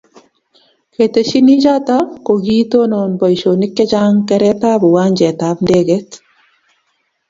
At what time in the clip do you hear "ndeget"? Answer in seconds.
5.65-6.09